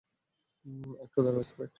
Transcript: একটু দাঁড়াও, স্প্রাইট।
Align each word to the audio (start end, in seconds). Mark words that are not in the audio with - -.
একটু 1.03 1.19
দাঁড়াও, 1.23 1.43
স্প্রাইট। 1.43 1.69